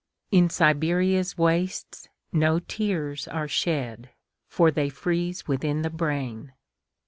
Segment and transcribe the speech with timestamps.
[0.31, 4.09] In Siberia's wastesNo tears are shed,
[4.47, 6.53] For they freeze within the brain.